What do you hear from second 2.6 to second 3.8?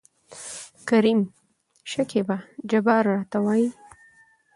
جبار راته وايي.